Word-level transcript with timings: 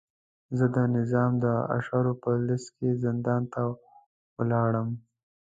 زه 0.57 0.65
د 0.75 0.77
نظام 0.97 1.31
د 1.43 1.45
اشرارو 1.77 2.13
په 2.23 2.31
لست 2.47 2.67
کې 2.77 2.89
زندان 3.03 3.41
ته 3.53 3.61
ولاړم. 4.37 4.89